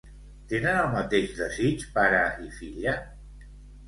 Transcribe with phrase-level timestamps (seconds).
[0.51, 2.95] Tenen el mateix desig, pare i filla?